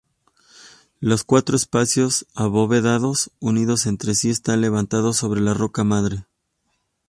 [0.99, 6.25] Los cuatro espacios abovedados unidos entre sí están levantados sobre la roca madre.